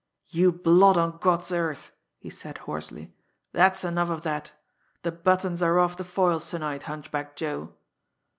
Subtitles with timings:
[0.29, 3.13] "You blot on God's earth!" he said hoarsely.
[3.51, 4.51] "That's enough of that!
[5.03, 7.75] The buttons are off the foils to night, Hunchback Joe!"